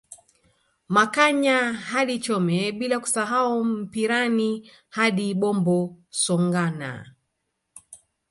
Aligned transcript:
Makanya 0.97 1.57
hadi 1.91 2.15
Chome 2.25 2.61
bila 2.79 2.95
kusahau 3.03 3.55
Mpirani 3.79 4.51
hadi 4.97 5.27
Bombo 5.41 5.79
Songana 6.23 6.93